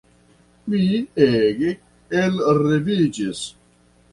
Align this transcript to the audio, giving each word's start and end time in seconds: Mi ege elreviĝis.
Mi 0.73 0.79
ege 1.27 1.69
elreviĝis. 2.23 3.47